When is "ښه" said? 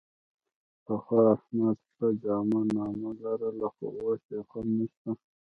1.91-2.07